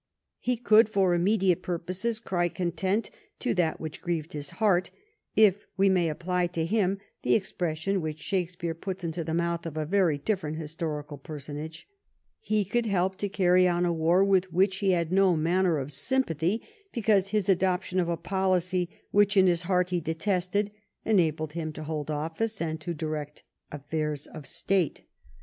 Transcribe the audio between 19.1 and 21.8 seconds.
which in his heart he detested enabled him